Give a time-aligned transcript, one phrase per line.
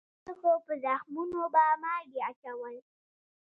[0.03, 2.75] د خلکو په زخمونو به مالګې اچول.